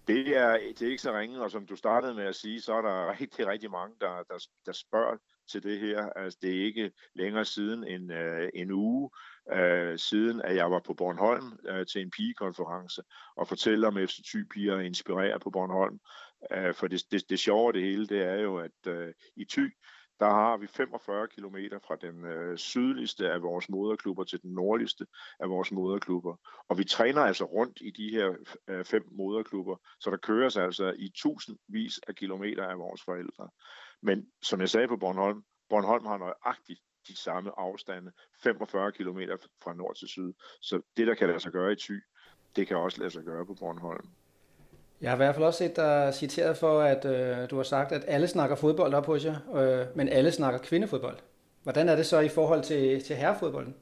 Det 0.06 0.36
er, 0.36 0.58
det 0.78 0.82
er 0.82 0.90
ikke 0.90 1.02
så 1.02 1.18
ringe, 1.18 1.42
og 1.42 1.50
som 1.50 1.66
du 1.66 1.76
startede 1.76 2.14
med 2.14 2.24
at 2.24 2.34
sige, 2.34 2.60
så 2.60 2.72
er 2.74 2.82
der 2.82 3.10
rigtig, 3.20 3.46
rigtig 3.46 3.70
mange, 3.70 3.96
der, 4.00 4.22
der, 4.28 4.46
der 4.66 4.72
spørger 4.72 5.16
til 5.50 5.62
det 5.62 5.80
her. 5.80 6.06
Altså, 6.16 6.38
det 6.42 6.50
er 6.50 6.64
ikke 6.64 6.92
længere 7.14 7.44
siden 7.44 7.84
en, 7.84 8.10
øh, 8.10 8.48
en 8.54 8.70
uge 8.70 9.10
øh, 9.52 9.98
siden, 9.98 10.42
at 10.42 10.56
jeg 10.56 10.70
var 10.70 10.80
på 10.86 10.94
Bornholm 10.94 11.58
øh, 11.68 11.86
til 11.86 12.00
en 12.00 12.10
pigekonference 12.10 13.02
og 13.36 13.48
fortæller 13.48 13.88
om 13.88 13.96
FC 13.96 14.16
Thy 14.32 14.44
Piger 14.54 14.74
og 14.74 14.84
inspirerer 14.84 15.38
på 15.38 15.50
Bornholm. 15.50 15.98
Øh, 16.52 16.74
for 16.74 16.86
det, 16.86 17.02
det, 17.10 17.30
det 17.30 17.38
sjove 17.38 17.72
det 17.72 17.82
hele, 17.82 18.06
det 18.06 18.22
er 18.22 18.40
jo, 18.40 18.56
at 18.56 18.86
øh, 18.86 19.14
i 19.36 19.44
Thy, 19.44 19.74
der 20.20 20.30
har 20.30 20.56
vi 20.56 20.66
45 20.66 21.28
km 21.28 21.56
fra 21.86 21.96
den 21.96 22.24
øh, 22.24 22.58
sydligste 22.58 23.32
af 23.32 23.42
vores 23.42 23.68
moderklubber 23.68 24.24
til 24.24 24.42
den 24.42 24.54
nordligste 24.54 25.06
af 25.40 25.50
vores 25.50 25.72
moderklubber. 25.72 26.36
Og 26.68 26.78
vi 26.78 26.84
træner 26.84 27.22
altså 27.22 27.44
rundt 27.44 27.78
i 27.80 27.90
de 27.90 28.10
her 28.10 28.34
øh, 28.68 28.84
fem 28.84 29.08
moderklubber, 29.10 29.76
så 30.00 30.10
der 30.10 30.16
køres 30.16 30.56
altså 30.56 30.94
i 30.98 31.12
tusindvis 31.14 32.00
af 32.08 32.14
kilometer 32.14 32.66
af 32.66 32.78
vores 32.78 33.02
forældre. 33.02 33.48
Men 34.02 34.26
som 34.42 34.60
jeg 34.60 34.68
sagde 34.68 34.88
på 34.88 34.96
Bornholm, 34.96 35.42
Bornholm 35.68 36.06
har 36.06 36.18
nøjagtigt 36.18 36.80
de 37.08 37.16
samme 37.16 37.58
afstande, 37.58 38.12
45 38.42 38.92
km 38.92 39.20
fra 39.62 39.74
nord 39.74 39.96
til 39.96 40.08
syd. 40.08 40.32
Så 40.60 40.80
det, 40.96 41.06
der 41.06 41.14
kan 41.14 41.28
lade 41.28 41.40
sig 41.40 41.52
gøre 41.52 41.72
i 41.72 41.76
Thy, 41.76 42.02
det 42.56 42.66
kan 42.66 42.76
også 42.76 42.98
lade 42.98 43.10
sig 43.10 43.24
gøre 43.24 43.46
på 43.46 43.54
Bornholm. 43.54 44.08
Jeg 45.00 45.10
har 45.10 45.16
i 45.16 45.22
hvert 45.22 45.34
fald 45.34 45.44
også 45.44 45.58
set 45.58 45.76
dig 45.76 46.14
citeret 46.14 46.56
for, 46.56 46.80
at 46.80 47.04
øh, 47.04 47.50
du 47.50 47.56
har 47.56 47.62
sagt, 47.62 47.92
at 47.92 48.04
alle 48.08 48.28
snakker 48.28 48.56
fodbold 48.56 48.94
op 48.94 49.06
hos 49.06 49.24
jer, 49.24 49.36
øh, 49.56 49.86
men 49.94 50.08
alle 50.08 50.32
snakker 50.32 50.60
kvindefodbold. 50.60 51.16
Hvordan 51.62 51.88
er 51.88 51.96
det 51.96 52.06
så 52.06 52.18
i 52.18 52.28
forhold 52.28 52.62
til, 52.62 53.04
til 53.04 53.16
herrefodbolden? 53.16 53.74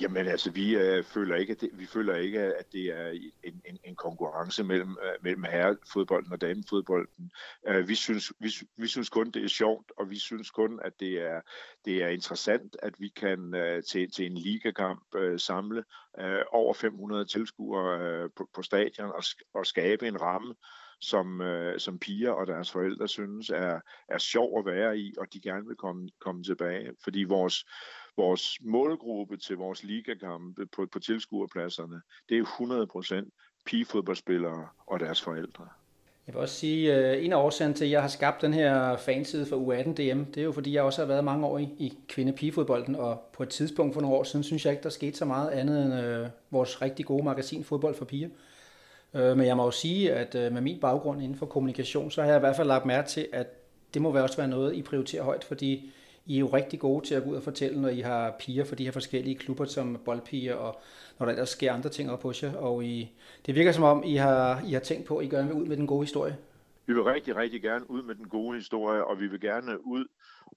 Jamen 0.00 0.26
altså, 0.26 0.50
vi 0.50 0.76
øh, 0.76 1.04
føler 1.04 1.36
ikke, 1.36 1.50
at 1.50 1.60
det, 1.60 1.70
vi 1.72 1.86
føler 1.86 2.16
ikke, 2.16 2.40
at 2.40 2.72
det 2.72 2.84
er 2.84 3.08
en, 3.44 3.62
en, 3.64 3.78
en 3.84 3.96
konkurrence 3.96 4.64
mellem, 4.64 4.96
øh, 5.02 5.12
mellem 5.22 5.42
herrefodbolden 5.44 6.32
og 6.32 6.40
damefodbolden. 6.40 7.30
Øh, 7.68 7.88
vi, 7.88 7.94
synes, 7.94 8.32
vi, 8.38 8.52
vi 8.76 8.86
synes 8.86 9.08
kun, 9.08 9.30
det 9.30 9.44
er 9.44 9.48
sjovt, 9.48 9.92
og 9.96 10.10
vi 10.10 10.18
synes 10.18 10.50
kun, 10.50 10.80
at 10.84 11.00
det 11.00 11.22
er, 11.22 11.40
det 11.84 12.02
er 12.02 12.08
interessant, 12.08 12.76
at 12.82 12.94
vi 13.00 13.08
kan 13.08 13.54
øh, 13.54 13.82
til, 13.82 14.10
til 14.10 14.26
en 14.26 14.38
ligakamp 14.38 15.14
øh, 15.14 15.38
samle 15.40 15.84
øh, 16.20 16.42
over 16.52 16.74
500 16.74 17.24
tilskuere 17.24 18.00
øh, 18.00 18.30
på, 18.36 18.48
på 18.54 18.62
stadion 18.62 19.12
og, 19.12 19.22
og 19.54 19.66
skabe 19.66 20.08
en 20.08 20.20
ramme, 20.20 20.54
som, 21.02 21.40
øh, 21.40 21.80
som 21.80 21.98
piger 21.98 22.30
og 22.30 22.46
deres 22.46 22.70
forældre 22.70 23.08
synes 23.08 23.50
er, 23.50 23.80
er 24.08 24.18
sjov 24.18 24.58
at 24.58 24.66
være 24.66 24.98
i, 24.98 25.14
og 25.18 25.26
de 25.32 25.40
gerne 25.40 25.66
vil 25.66 25.76
komme, 25.76 26.08
komme 26.20 26.44
tilbage. 26.44 26.90
Fordi 27.04 27.24
vores, 27.24 27.64
vores 28.16 28.58
målgruppe 28.60 29.36
til 29.36 29.56
vores 29.56 29.82
ligakampe 29.84 30.66
på, 30.66 30.86
på 30.92 30.98
tilskuerpladserne, 30.98 32.00
det 32.28 32.38
er 32.38 32.44
100% 33.24 33.30
pigefodboldspillere 33.66 34.68
og 34.86 35.00
deres 35.00 35.22
forældre. 35.22 35.68
Jeg 36.26 36.34
vil 36.34 36.40
også 36.40 36.54
sige, 36.54 36.94
at 36.94 37.24
en 37.24 37.32
af 37.32 37.36
årsagerne 37.36 37.74
til, 37.74 37.84
at 37.84 37.90
jeg 37.90 38.00
har 38.00 38.08
skabt 38.08 38.42
den 38.42 38.54
her 38.54 38.96
fanside 38.96 39.46
for 39.46 39.56
U18 39.56 39.92
DM, 39.92 40.24
det 40.24 40.36
er 40.36 40.42
jo 40.44 40.52
fordi, 40.52 40.74
jeg 40.74 40.82
også 40.82 41.00
har 41.00 41.06
været 41.06 41.24
mange 41.24 41.46
år 41.46 41.58
i, 41.58 41.68
i 41.78 41.98
kvinde-pigefodbolden, 42.08 42.94
og 42.94 43.20
på 43.32 43.42
et 43.42 43.48
tidspunkt 43.48 43.94
for 43.94 44.00
nogle 44.00 44.16
år 44.16 44.24
siden, 44.24 44.44
synes 44.44 44.64
jeg 44.64 44.72
ikke, 44.72 44.82
der 44.82 44.88
skete 44.88 45.16
så 45.16 45.24
meget 45.24 45.50
andet 45.50 45.84
end 45.84 45.94
øh, 45.94 46.28
vores 46.50 46.82
rigtig 46.82 47.06
gode 47.06 47.24
magasin 47.24 47.64
Fodbold 47.64 47.94
for 47.94 48.04
Piger. 48.04 48.28
Øh, 49.14 49.36
men 49.36 49.46
jeg 49.46 49.56
må 49.56 49.64
jo 49.64 49.70
sige, 49.70 50.12
at 50.12 50.34
øh, 50.34 50.52
med 50.52 50.60
min 50.60 50.80
baggrund 50.80 51.22
inden 51.22 51.38
for 51.38 51.46
kommunikation, 51.46 52.10
så 52.10 52.22
har 52.22 52.28
jeg 52.28 52.36
i 52.36 52.40
hvert 52.40 52.56
fald 52.56 52.68
lagt 52.68 52.86
mærke 52.86 53.08
til, 53.08 53.28
at 53.32 53.46
det 53.94 54.02
må 54.02 54.18
også 54.18 54.36
være 54.36 54.48
noget, 54.48 54.74
I 54.74 54.82
prioriterer 54.82 55.22
højt, 55.22 55.44
fordi 55.44 55.90
i 56.26 56.34
er 56.36 56.40
jo 56.40 56.46
rigtig 56.46 56.80
gode 56.80 57.06
til 57.06 57.14
at 57.14 57.24
gå 57.24 57.30
ud 57.30 57.36
og 57.36 57.42
fortælle, 57.42 57.80
når 57.80 57.88
I 57.88 58.00
har 58.00 58.36
piger 58.38 58.64
for 58.64 58.74
de 58.74 58.84
her 58.84 58.92
forskellige 58.92 59.36
klubber 59.36 59.64
som 59.64 59.98
boldpiger, 60.04 60.54
og 60.54 60.80
når 61.18 61.26
der 61.26 61.32
ellers 61.32 61.48
sker 61.48 61.72
andre 61.72 61.90
ting 61.90 62.10
op 62.10 62.22
hos 62.22 62.42
jer. 62.42 62.56
Og 62.56 62.84
I, 62.84 63.12
det 63.46 63.54
virker 63.54 63.72
som 63.72 63.84
om, 63.84 64.02
I 64.04 64.16
har, 64.16 64.62
I 64.66 64.72
har 64.72 64.80
tænkt 64.80 65.06
på, 65.06 65.16
at 65.16 65.24
I 65.24 65.28
gerne 65.28 65.48
vil 65.48 65.56
ud 65.56 65.66
med 65.66 65.76
den 65.76 65.86
gode 65.86 66.02
historie. 66.02 66.36
Vi 66.86 66.92
vil 66.92 67.02
rigtig, 67.02 67.36
rigtig 67.36 67.62
gerne 67.62 67.90
ud 67.90 68.02
med 68.02 68.14
den 68.14 68.28
gode 68.28 68.56
historie, 68.56 69.04
og 69.04 69.20
vi 69.20 69.26
vil 69.26 69.40
gerne 69.40 69.86
ud 69.86 70.04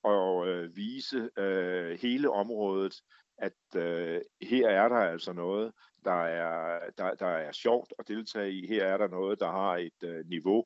og 0.04 0.48
øh, 0.48 0.76
vise 0.76 1.30
øh, 1.38 2.00
hele 2.02 2.30
området, 2.30 3.02
at 3.38 3.54
øh, 3.76 4.22
her 4.42 4.70
er 4.70 4.90
der 4.90 4.96
altså 4.96 5.34
noget, 5.34 5.72
der 6.06 6.24
er, 6.24 6.80
der, 6.98 7.16
der 7.16 7.28
er 7.28 7.52
sjovt 7.52 7.94
at 8.00 8.08
deltage 8.08 8.52
i. 8.52 8.68
Her 8.68 8.86
er 8.86 8.98
der 8.98 9.08
noget, 9.08 9.40
der 9.40 9.52
har 9.52 9.78
et 9.78 10.04
øh, 10.04 10.26
niveau. 10.26 10.66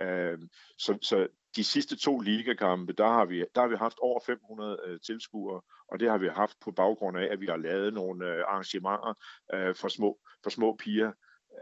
Øh, 0.00 0.38
så, 0.78 0.98
så 1.02 1.26
de 1.56 1.64
sidste 1.64 1.96
to 1.96 2.18
ligakampe, 2.18 2.92
der 2.92 3.06
har 3.06 3.24
vi, 3.24 3.44
der 3.54 3.60
har 3.60 3.68
vi 3.68 3.76
haft 3.76 3.98
over 3.98 4.20
500 4.26 4.78
øh, 4.86 5.00
tilskuere, 5.00 5.60
og 5.88 6.00
det 6.00 6.10
har 6.10 6.18
vi 6.18 6.28
haft 6.28 6.56
på 6.60 6.70
baggrund 6.70 7.18
af, 7.18 7.28
at 7.30 7.40
vi 7.40 7.46
har 7.46 7.56
lavet 7.56 7.94
nogle 7.94 8.26
øh, 8.26 8.44
arrangementer 8.48 9.14
øh, 9.54 9.74
for, 9.74 9.88
små, 9.88 10.18
for 10.42 10.50
små 10.50 10.76
piger 10.76 11.12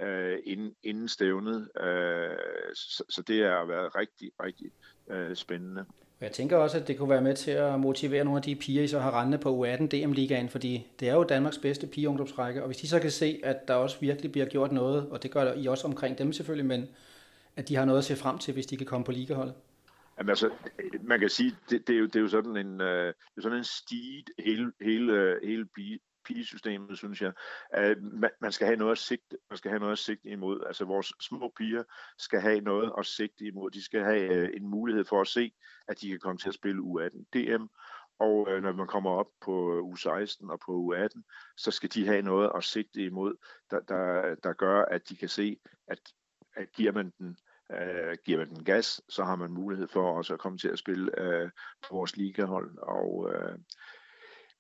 øh, 0.00 0.38
inden, 0.44 0.74
inden 0.82 1.08
stævnet. 1.08 1.68
Øh, 1.80 2.36
så, 2.74 3.04
så 3.08 3.22
det 3.22 3.44
har 3.44 3.64
været 3.64 3.96
rigtig, 3.96 4.30
rigtig 4.42 4.70
øh, 5.10 5.36
spændende. 5.36 5.84
Jeg 6.20 6.32
tænker 6.32 6.56
også, 6.56 6.78
at 6.78 6.88
det 6.88 6.98
kunne 6.98 7.10
være 7.10 7.22
med 7.22 7.36
til 7.36 7.50
at 7.50 7.80
motivere 7.80 8.24
nogle 8.24 8.38
af 8.38 8.42
de 8.42 8.56
piger, 8.56 8.82
I 8.82 8.88
så 8.88 8.98
har 8.98 9.22
rendet 9.22 9.40
på 9.40 9.66
U18 9.66 9.86
DM-ligaen, 9.86 10.48
fordi 10.48 10.86
det 11.00 11.08
er 11.08 11.14
jo 11.14 11.24
Danmarks 11.24 11.58
bedste 11.58 11.86
pigeungdomsrække, 11.86 12.62
og 12.62 12.66
hvis 12.66 12.76
de 12.76 12.88
så 12.88 13.00
kan 13.00 13.10
se, 13.10 13.40
at 13.44 13.68
der 13.68 13.74
også 13.74 14.00
virkelig 14.00 14.32
bliver 14.32 14.46
gjort 14.46 14.72
noget, 14.72 15.08
og 15.10 15.22
det 15.22 15.30
gør 15.30 15.54
I 15.54 15.66
også 15.66 15.86
omkring 15.86 16.18
dem 16.18 16.32
selvfølgelig, 16.32 16.66
men 16.66 16.88
at 17.58 17.68
de 17.68 17.76
har 17.76 17.84
noget 17.84 17.98
at 17.98 18.04
se 18.04 18.16
frem 18.16 18.38
til, 18.38 18.54
hvis 18.54 18.66
de 18.66 18.76
kan 18.76 18.86
komme 18.86 19.04
på 19.04 19.12
ligaholdet. 19.12 19.54
Jamen 20.18 20.30
altså, 20.30 20.50
man 21.02 21.20
kan 21.20 21.28
sige, 21.28 21.56
det, 21.70 21.86
det, 21.86 21.94
er, 21.94 21.98
jo, 21.98 22.06
det 22.06 22.16
er 22.16 22.20
jo 22.20 22.28
sådan 22.28 22.56
en, 22.56 22.80
øh, 22.80 23.06
det 23.06 23.36
er 23.36 23.40
sådan 23.40 23.58
en 23.58 23.64
stige, 23.64 24.24
hele, 24.38 24.72
hele, 24.80 25.12
øh, 25.12 25.36
hele 25.42 25.68
pigesystemet, 26.24 26.98
synes 26.98 27.22
jeg. 27.22 27.32
at 27.70 28.02
man, 28.02 28.30
man 28.40 28.52
skal 28.52 28.66
have 28.66 28.76
noget 28.76 28.92
at 28.92 28.98
sigte, 28.98 29.36
man 29.50 29.56
skal 29.56 29.70
have 29.70 29.80
noget 29.80 29.92
at 29.92 29.98
sigte 29.98 30.28
imod. 30.28 30.62
Altså 30.66 30.84
vores 30.84 31.12
små 31.20 31.52
piger 31.56 31.82
skal 32.18 32.40
have 32.40 32.60
noget 32.60 32.92
at 32.98 33.06
sigte 33.06 33.44
imod. 33.44 33.70
De 33.70 33.84
skal 33.84 34.04
have 34.04 34.20
øh, 34.20 34.50
en 34.56 34.68
mulighed 34.68 35.04
for 35.04 35.20
at 35.20 35.28
se, 35.28 35.52
at 35.88 36.00
de 36.00 36.08
kan 36.08 36.18
komme 36.18 36.38
til 36.38 36.48
at 36.48 36.54
spille 36.54 36.82
U18 36.82 37.24
DM, 37.32 37.64
og 38.18 38.48
øh, 38.50 38.62
når 38.62 38.72
man 38.72 38.86
kommer 38.86 39.10
op 39.10 39.28
på 39.40 39.74
øh, 39.74 39.82
U16 39.82 40.50
og 40.50 40.60
på 40.66 40.94
U18, 40.94 41.22
så 41.56 41.70
skal 41.70 41.90
de 41.94 42.06
have 42.06 42.22
noget 42.22 42.50
at 42.56 42.64
sigte 42.64 43.04
imod, 43.04 43.34
der, 43.70 43.80
der, 43.80 44.34
der 44.34 44.52
gør, 44.52 44.84
at 44.84 45.08
de 45.08 45.16
kan 45.16 45.28
se, 45.28 45.58
at, 45.88 45.98
at 46.56 46.72
giver 46.72 46.92
man 46.92 47.12
den 47.18 47.36
øh, 47.72 48.16
giver 48.24 48.38
man 48.38 48.48
den 48.48 48.64
gas, 48.64 49.00
så 49.08 49.24
har 49.24 49.36
man 49.36 49.50
mulighed 49.50 49.88
for 49.88 50.16
også 50.16 50.34
at 50.34 50.40
komme 50.40 50.58
til 50.58 50.68
at 50.68 50.78
spille 50.78 51.20
øh, 51.20 51.50
på 51.88 51.94
vores 51.96 52.16
ligahold. 52.16 52.78
Og 52.78 53.30
øh, 53.34 53.58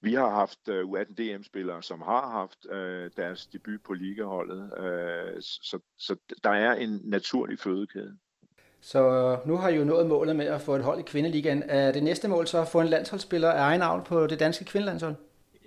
vi 0.00 0.14
har 0.14 0.30
haft 0.30 0.68
øh, 0.68 0.84
U18 0.84 1.14
DM-spillere, 1.14 1.82
som 1.82 2.00
har 2.00 2.30
haft 2.30 2.66
øh, 2.70 3.10
deres 3.16 3.46
debut 3.46 3.80
på 3.86 3.94
ligaholdet, 3.94 4.72
øh, 4.78 5.42
så, 5.42 5.78
så 5.98 6.16
der 6.44 6.50
er 6.50 6.72
en 6.72 7.00
naturlig 7.04 7.58
fødekæde. 7.58 8.18
Så 8.80 8.98
øh, 8.98 9.48
nu 9.48 9.56
har 9.56 9.68
I 9.68 9.76
jo 9.76 9.84
nået 9.84 10.06
målet 10.06 10.36
med 10.36 10.46
at 10.46 10.60
få 10.60 10.74
et 10.74 10.84
hold 10.84 10.98
i 10.98 11.02
kvindeligaen. 11.02 11.62
Er 11.66 11.92
det 11.92 12.02
næste 12.02 12.28
mål 12.28 12.46
så 12.46 12.60
at 12.60 12.68
få 12.68 12.80
en 12.80 12.88
landsholdsspiller 12.88 13.50
af 13.50 13.60
egen 13.60 13.82
avl 13.82 14.04
på 14.04 14.26
det 14.26 14.40
danske 14.40 14.64
kvindelandshold? 14.64 15.14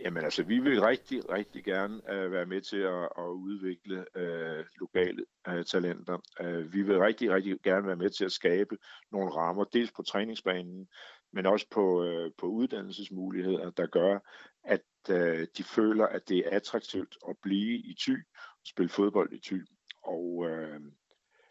Jamen 0.02 0.24
altså, 0.24 0.44
vi 0.44 0.60
vil 0.60 0.82
rigtig, 0.82 1.30
rigtig 1.30 1.64
gerne 1.64 1.96
uh, 1.96 2.32
være 2.32 2.46
med 2.46 2.62
til 2.62 2.78
at, 2.78 3.04
at 3.18 3.28
udvikle 3.28 4.06
uh, 4.16 4.66
lokale 4.80 5.26
uh, 5.50 5.64
talenter. 5.64 6.18
Uh, 6.44 6.74
vi 6.74 6.82
vil 6.82 7.00
rigtig, 7.00 7.32
rigtig 7.32 7.60
gerne 7.64 7.88
være 7.88 7.96
med 7.96 8.10
til 8.10 8.26
at 8.26 8.32
skabe 8.32 8.78
nogle 9.12 9.32
rammer, 9.32 9.64
dels 9.64 9.92
på 9.92 10.04
træningsbanen, 10.04 10.88
men 11.34 11.46
også 11.46 11.68
på, 11.72 12.04
øh, 12.04 12.32
på 12.38 12.46
uddannelsesmuligheder, 12.46 13.70
der 13.70 13.86
gør, 13.86 14.20
at 14.64 14.82
øh, 15.10 15.48
de 15.58 15.64
føler, 15.64 16.06
at 16.06 16.30
det 16.30 16.38
er 16.38 16.56
attraktivt 16.56 17.18
at 17.30 17.36
blive 17.42 17.78
i 17.78 17.96
Thy 18.00 18.18
og 18.34 18.68
spille 18.68 18.90
fodbold 18.90 19.34
i 19.34 19.40
Thy. 19.40 19.66
Og 20.04 20.46
øh, 20.50 20.80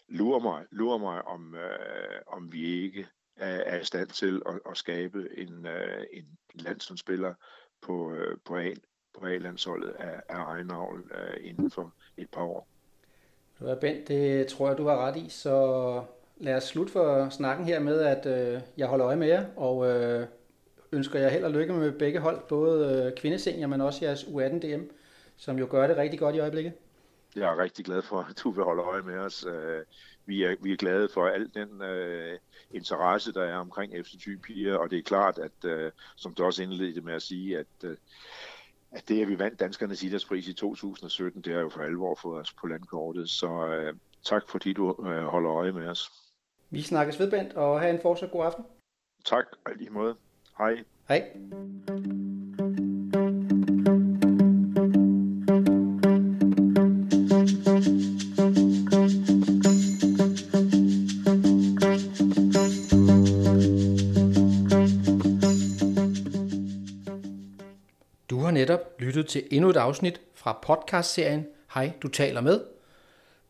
lurer 0.09 0.41
mig, 0.41 0.67
lurer 0.71 0.99
mig 0.99 1.23
om, 1.23 1.55
øh, 1.55 2.21
om 2.27 2.53
vi 2.53 2.65
ikke 2.65 3.09
er, 3.37 3.57
er 3.57 3.81
i 3.81 3.85
stand 3.85 4.09
til 4.09 4.43
at, 4.47 4.61
at 4.71 4.77
skabe 4.77 5.39
en, 5.39 5.67
øh, 5.67 6.05
en 6.13 6.39
landsholdsspiller 6.55 7.35
på, 7.83 8.13
øh, 8.13 8.37
på, 8.45 8.57
A, 8.57 8.71
på 9.21 9.27
A-landsholdet 9.27 9.91
af, 9.99 10.21
af 10.29 10.45
egen 10.45 10.71
avl 10.71 11.05
øh, 11.15 11.49
inden 11.49 11.71
for 11.71 11.93
et 12.17 12.29
par 12.31 12.43
år. 12.43 12.69
Du 13.61 13.67
er 13.67 13.75
Bent, 13.75 14.09
det 14.09 14.47
tror 14.47 14.69
jeg, 14.69 14.79
du 14.79 14.87
har 14.87 14.97
ret 14.97 15.17
i, 15.17 15.27
så 15.29 16.03
lad 16.37 16.57
os 16.57 16.65
slutte 16.65 16.93
for 16.93 17.29
snakken 17.29 17.67
her 17.67 17.81
med, 17.81 18.01
at 18.01 18.27
øh, 18.27 18.61
jeg 18.77 18.87
holder 18.87 19.07
øje 19.07 19.17
med 19.17 19.29
jer, 19.29 19.45
og 19.57 19.87
øh, 19.87 20.27
ønsker 20.93 21.19
jer 21.19 21.29
held 21.29 21.45
og 21.45 21.51
lykke 21.51 21.73
med 21.73 21.93
begge 21.93 22.21
hold, 22.21 22.41
både 22.49 23.05
øh, 23.07 23.13
kvindesenior, 23.17 23.69
men 23.69 23.81
også 23.81 24.05
jeres 24.05 24.25
U18 24.25 24.59
DM, 24.59 24.83
som 25.37 25.59
jo 25.59 25.67
gør 25.71 25.87
det 25.87 25.97
rigtig 25.97 26.19
godt 26.19 26.35
i 26.35 26.39
øjeblikket. 26.39 26.73
Jeg 27.37 27.53
er 27.53 27.63
rigtig 27.63 27.85
glad 27.85 28.03
for, 28.03 28.21
at 28.31 28.41
du 28.43 28.51
vil 28.51 28.65
holde 28.65 28.83
øje 28.83 29.03
med 29.03 29.19
os. 29.19 29.47
Vi 30.31 30.43
er, 30.43 30.57
vi 30.61 30.73
er 30.73 30.77
glade 30.77 31.09
for 31.15 31.27
al 31.27 31.51
den 31.55 31.83
øh, 31.83 32.39
interesse, 32.71 33.33
der 33.33 33.43
er 33.43 33.57
omkring 33.57 33.93
FC 34.07 34.41
piger, 34.43 34.77
og 34.77 34.91
det 34.91 34.99
er 34.99 35.03
klart, 35.03 35.39
at 35.39 35.65
øh, 35.65 35.93
som 36.17 36.35
du 36.35 36.45
også 36.45 36.63
indledte 36.63 37.01
med 37.01 37.15
at 37.15 37.23
sige, 37.23 37.59
at, 37.59 37.67
øh, 37.85 37.97
at 38.91 39.09
det, 39.09 39.23
at 39.23 39.29
vi 39.29 39.39
vandt 39.39 39.61
Danskernes 39.61 40.03
Idrætspris 40.03 40.49
i 40.49 40.53
2017, 40.53 41.43
det 41.43 41.53
har 41.53 41.61
jo 41.61 41.69
for 41.69 41.81
alvor 41.81 42.15
fået 42.23 42.41
os 42.41 42.53
på 42.53 42.67
landkortet. 42.67 43.31
Så 43.31 43.67
øh, 43.67 43.95
tak 44.25 44.49
fordi 44.49 44.73
du 44.73 45.07
øh, 45.07 45.25
holder 45.25 45.53
øje 45.53 45.73
med 45.73 45.87
os. 45.89 46.13
Vi 46.71 46.83
snakkes 46.83 47.21
ved, 47.21 47.31
Bent, 47.31 47.53
og 47.53 47.81
have 47.81 47.95
en 47.95 48.03
fortsat 48.03 48.31
god 48.31 48.45
aften. 48.45 48.65
Tak, 49.25 49.45
og 49.65 49.73
lige 49.77 49.91
måde. 49.91 50.17
Hej. 50.59 50.85
Hej. 51.09 51.31
Lyttet 69.11 69.27
til 69.27 69.45
endnu 69.51 69.71
et 69.71 69.77
afsnit 69.77 70.21
fra 70.35 70.59
podcastserien 70.63 71.47
Hej, 71.75 71.93
du 72.03 72.09
taler 72.09 72.41
med, 72.41 72.61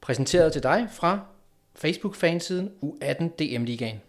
præsenteret 0.00 0.52
til 0.52 0.62
dig 0.62 0.88
fra 0.92 1.20
Facebook-fansiden 1.74 2.70
U18 2.82 3.24
DM 3.24 3.64
Ligaen. 3.64 4.00